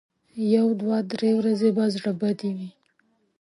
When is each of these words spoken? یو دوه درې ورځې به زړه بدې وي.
یو 0.55 0.67
دوه 0.81 0.97
درې 1.11 1.31
ورځې 1.39 1.69
به 1.75 1.85
زړه 1.95 2.11
بدې 2.21 2.51
وي. 2.57 2.69